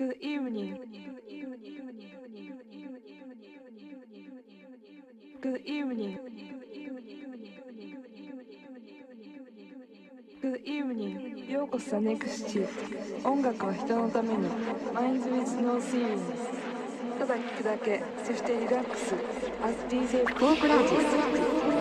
[0.00, 0.78] good evening
[5.42, 6.18] good evening
[10.40, 12.66] good evening ようこそネクスチ
[13.22, 14.48] 音楽は人のために
[14.94, 19.14] マインズ・ウィズ・ノー・シーンただ聴くだけそしてリラックス
[19.62, 20.88] アス・ディーゼ・フォークラージ
[21.76, 21.79] ス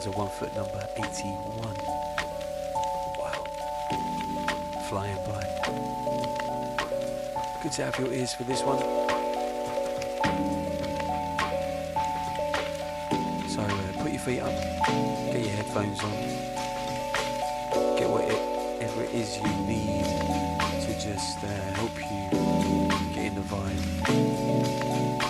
[0.00, 1.76] Sounds of one foot number 81.
[3.18, 3.44] Wow.
[4.88, 5.44] Flying by.
[7.62, 8.78] Good to have your ears for this one.
[13.50, 14.54] So uh, put your feet up,
[15.32, 16.12] get your headphones on,
[17.98, 20.04] get whatever it is you need
[20.80, 22.30] to just uh, help you
[23.14, 25.29] get in the vibe.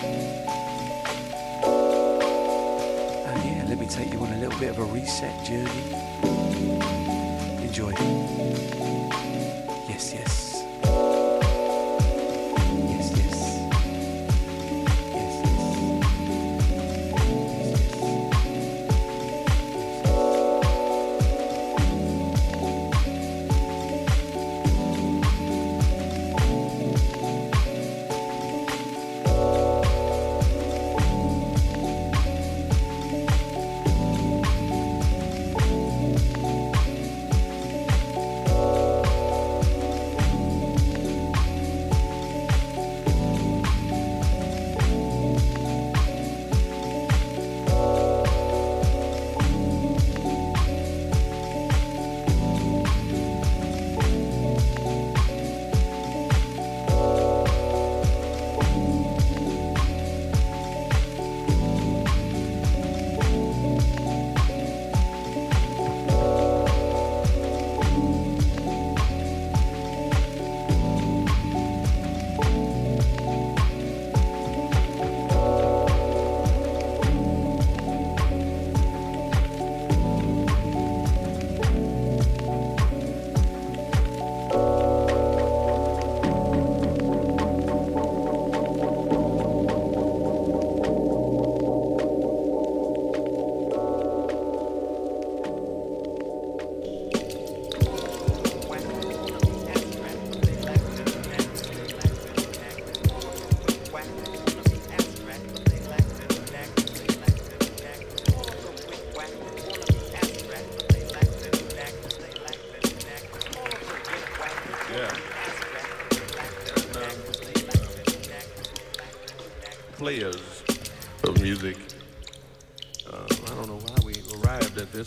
[3.91, 5.69] Take you on a little bit of a reset journey.
[7.61, 8.80] Enjoy.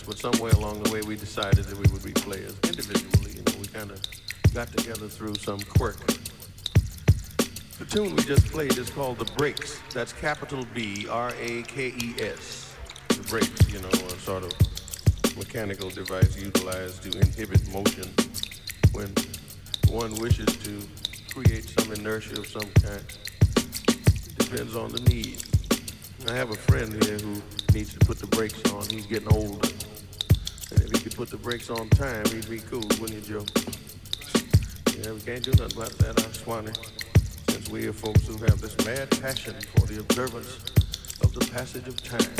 [0.06, 3.31] But somewhere along the way we decided that we would be players individually.
[3.31, 4.02] You know, we kind of
[4.53, 5.97] got together through some quirk.
[7.80, 9.80] The tune we just played is called The Breaks.
[9.94, 12.75] That's capital B R A K E S.
[13.09, 14.53] The Breaks, you know, a sort of
[15.38, 18.09] mechanical device utilized to inhibit motion
[18.92, 19.13] when
[19.90, 20.81] one wishes to
[21.34, 23.03] create some inertia of some kind.
[24.38, 25.44] Depends on the need.
[26.30, 27.42] I have a friend here who
[27.74, 28.88] needs to put the brakes on.
[28.90, 29.73] He's getting older.
[31.16, 33.46] Put the brakes on time, he'd be cool, wouldn't you, Joe?
[35.00, 36.72] Yeah, we can't do nothing about that, huh, Swanee?
[37.50, 40.57] Since we are folks who have this mad passion for the observance
[41.22, 42.34] of the passage of time.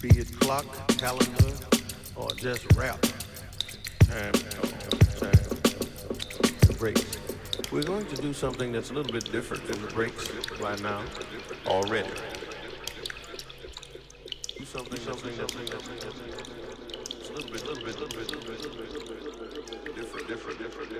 [0.00, 1.52] Be it clock, calendar,
[2.16, 3.00] or just rap.
[4.00, 5.32] Time, time
[6.66, 7.18] the breaks.
[7.70, 11.02] We're going to do something that's a little bit different than the breaks right now
[11.66, 12.08] already.
[14.56, 16.00] Do something, something, something, something,
[17.52, 18.08] different, different,
[20.58, 20.92] different, different,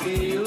[0.00, 0.44] Rio,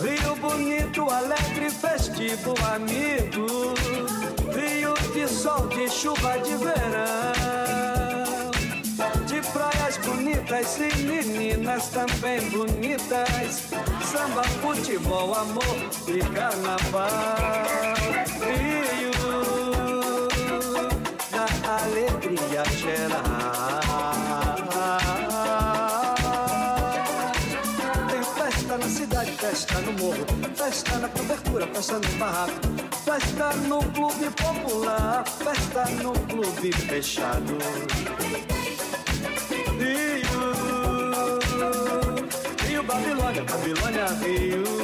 [0.00, 3.74] Rio bonito, alegre, festivo, amigo.
[4.52, 8.50] Rio de sol, de chuva, de verão.
[9.26, 13.70] De praias bonitas e meninas também bonitas.
[14.10, 15.76] Samba, futebol, amor
[16.08, 17.08] e carnaval.
[18.40, 19.10] Rio,
[21.30, 21.46] da
[21.84, 23.59] alegria geral.
[29.60, 32.60] Festa no morro, festa na cobertura, festa no barraco,
[33.04, 37.58] festa no clube popular, festa no clube fechado.
[39.78, 40.40] Rio,
[42.66, 44.79] Rio, Babilônia, Babilônia, Rio.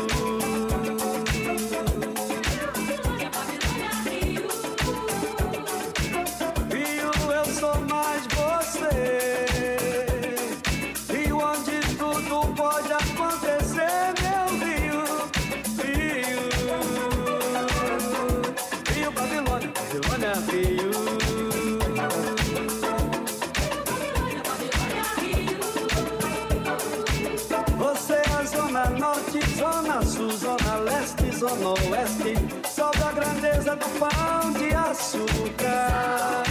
[31.57, 32.35] Zona oeste,
[32.69, 36.42] salve a grandeza do pão de açúcar,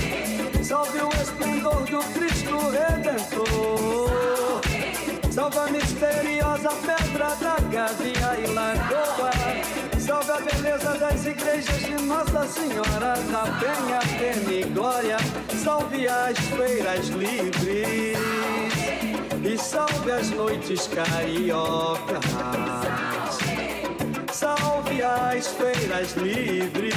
[0.64, 4.62] salve o esplendor do Cristo Redentor,
[5.32, 9.32] salve a misteriosa pedra da Gavia e Lagoa,
[10.00, 14.00] salve a beleza das igrejas de Nossa Senhora da Penha,
[14.74, 15.18] Glória,
[15.64, 18.18] salve as feiras livres
[19.44, 22.26] e salve as noites cariocas
[24.86, 26.94] salve as feiras livres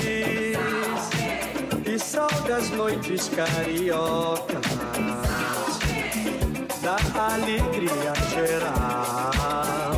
[1.87, 4.65] e salve as noites cariocas
[6.83, 6.97] da
[7.35, 9.93] alegria geral,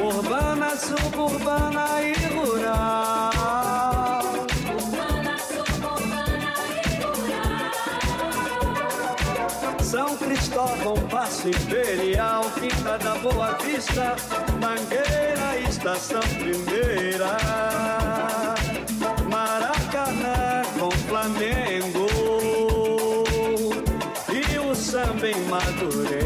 [0.00, 3.37] urbana, suburbana e rural.
[9.88, 14.16] São Cristóvão, Passo Imperial, Quinta da Boa Vista,
[14.60, 17.38] Mangueira, Estação Primeira,
[19.30, 22.06] Maracanã com Flamengo
[24.30, 26.17] e o samba em Madureira.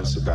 [0.00, 0.29] Comments about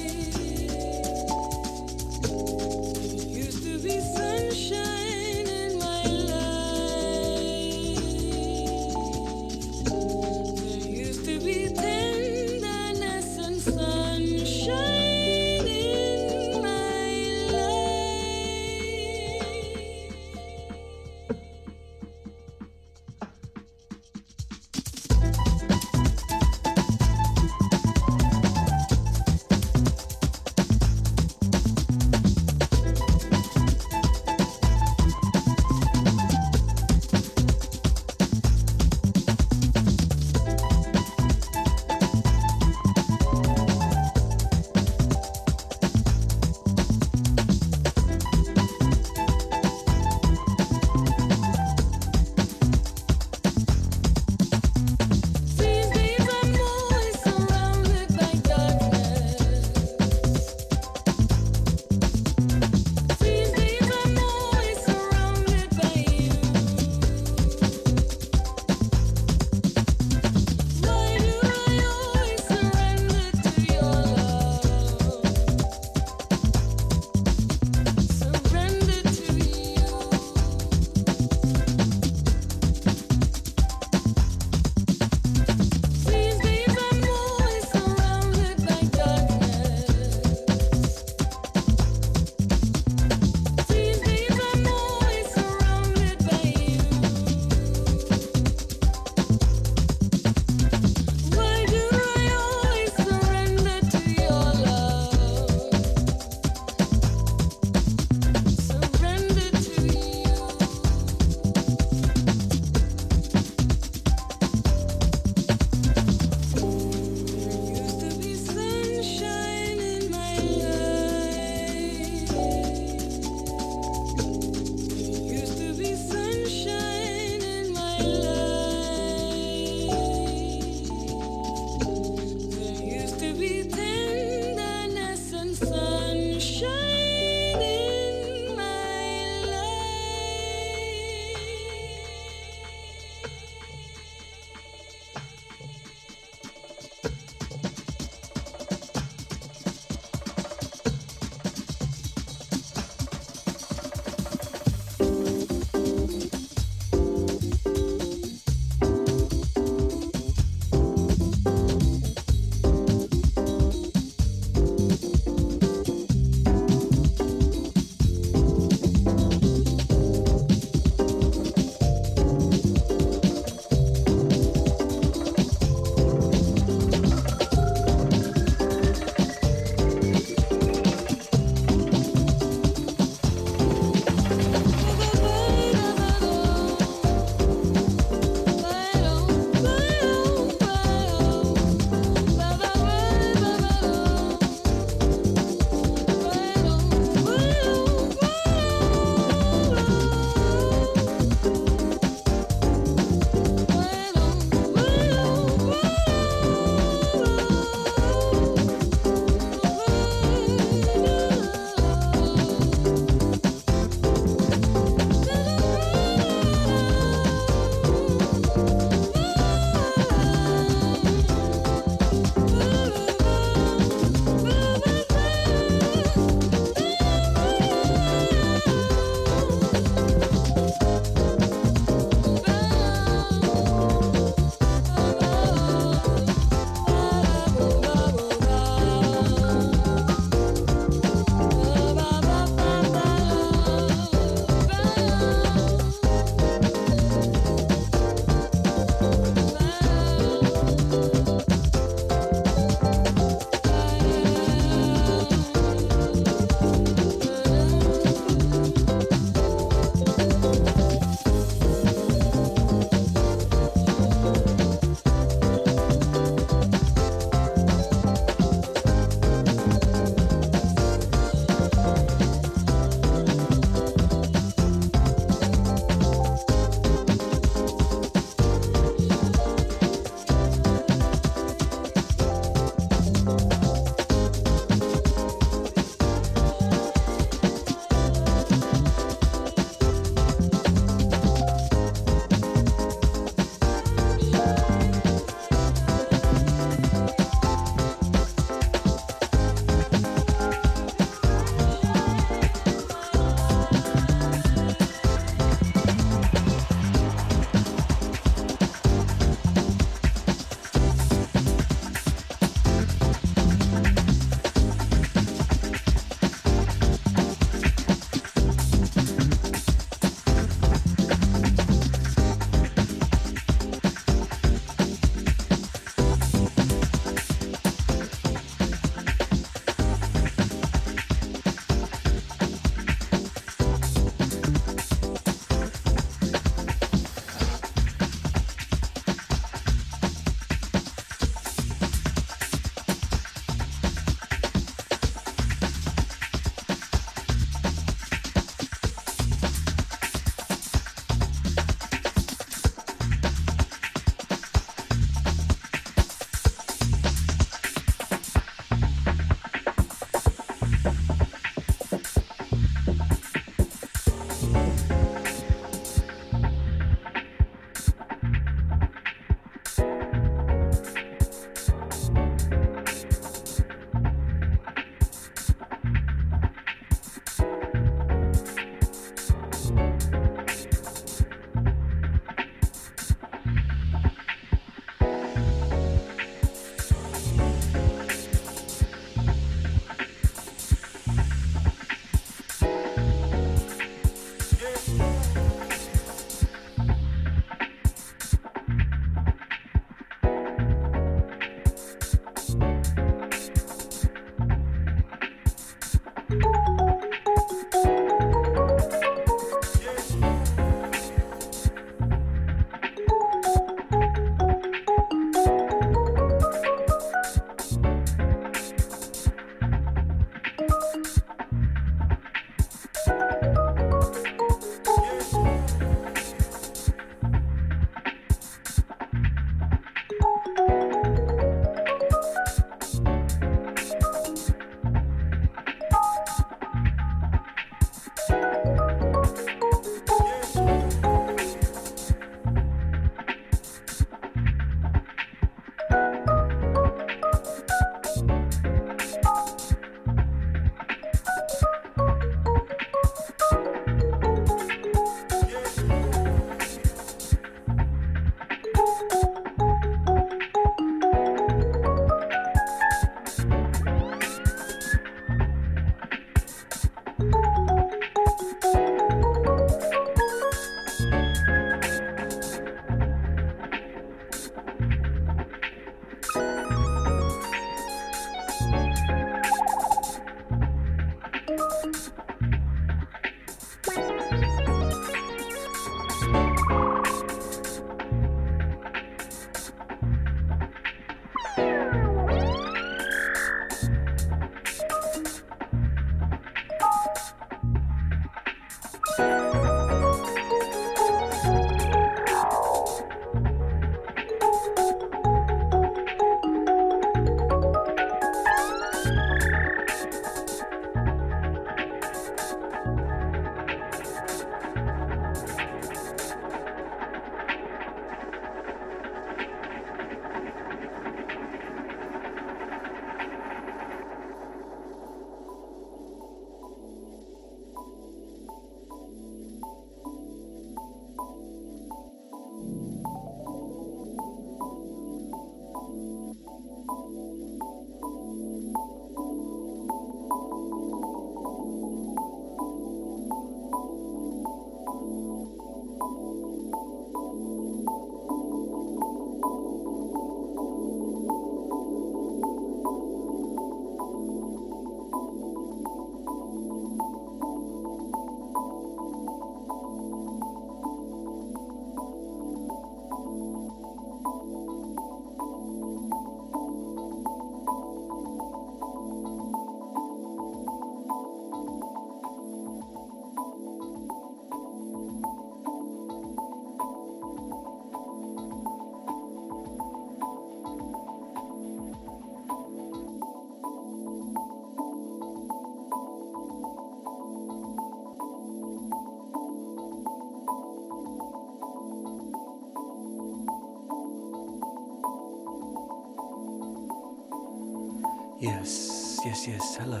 [599.22, 600.00] Yes, yes, hello.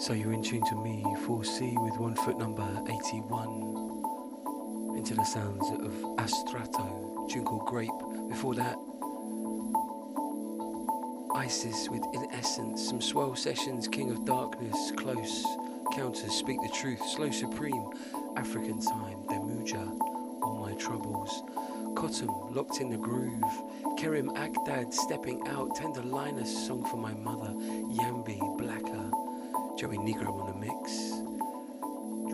[0.00, 4.96] So you're in tune to me, 4C, with one foot number 81.
[4.96, 7.92] Into the sounds of Astrato, tune called Grape.
[8.28, 8.76] Before that,
[11.36, 15.46] Isis with In Essence, some swell sessions, King of Darkness, Close,
[15.94, 17.88] Counters, Speak the Truth, Slow Supreme,
[18.36, 19.86] African Time, Demuja,
[20.42, 21.44] All My Troubles.
[21.94, 23.44] Cotton, Locked in the Groove,
[24.02, 29.10] Kerim Akdad, Stepping Out, Tender Linus, Song for My Mother, Yambi, Blacker,
[29.78, 31.22] Joey Negro on the mix,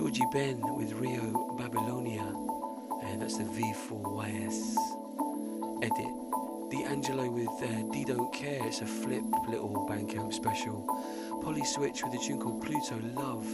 [0.00, 2.24] Jorge Ben with Rio Babylonia,
[3.04, 4.76] and that's the V4YS
[5.82, 6.70] edit.
[6.70, 10.86] D'Angelo with uh, D Don't Care, it's a flip little Bandcamp special.
[11.44, 13.44] Polly Switch with a tune called Pluto Love,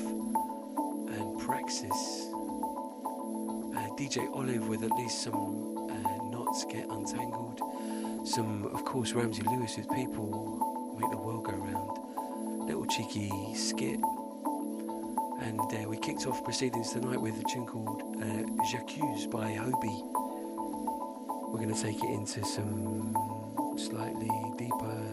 [1.11, 2.29] and Praxis.
[3.75, 5.75] Uh, DJ Olive with at least some
[6.31, 7.74] knots get untangled.
[8.25, 12.67] Some, of course, Ramsey Lewis with people make the world go round.
[12.67, 14.01] Little cheeky skit.
[15.43, 20.11] And uh, we kicked off proceedings tonight with a tune called uh, J'accuse by Hobie.
[21.53, 23.15] We're going to take it into some
[23.77, 25.13] slightly deeper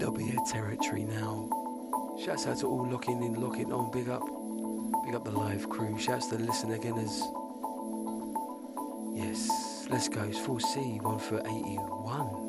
[0.00, 2.16] dubbier territory now.
[2.24, 3.92] Shouts out to all locking in, locking on.
[3.92, 4.22] Big up,
[5.06, 5.96] big up the live crew.
[6.00, 7.39] Shouts to the listener again as Yes,
[9.90, 10.22] let's go.
[10.22, 12.39] It's 4C, one for 81.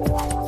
[0.00, 0.39] Shouts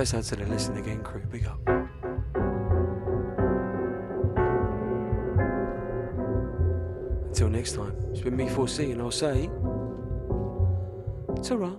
[0.00, 1.20] Chase Anson and Listen Again crew.
[1.30, 1.60] Big up.
[7.26, 9.50] Until next time, it's been me 4C and I'll say,
[11.42, 11.76] ta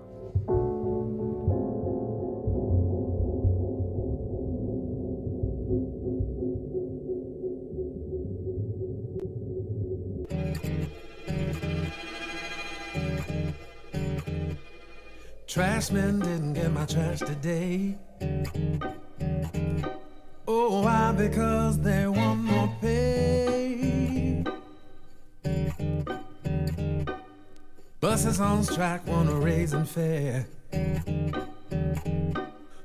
[15.48, 17.91] Trashman didn't get my trash today.
[28.42, 30.48] on strike wanna raise and fair.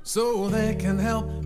[0.03, 1.36] So they can help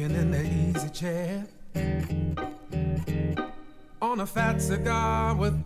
[0.00, 1.46] smoking in the easy chair.
[4.00, 5.59] On a fat cigar with